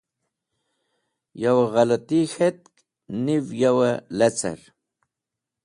[1.41, 2.59] Yawẽ ghalati k̃het
[3.23, 3.73] niv yo
[4.17, 4.59] lecẽr.